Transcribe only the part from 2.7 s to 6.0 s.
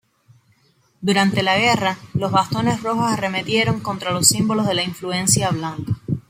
rojos arremetieron contra los símbolos de la influencia blanca.